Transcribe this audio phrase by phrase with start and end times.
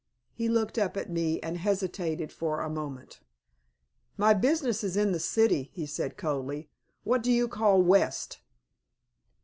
[0.33, 3.19] He looked up at me and hesitated for a moment.
[4.17, 6.71] "My business is in the city," he said, coldly.
[7.03, 8.39] "What do you call West?"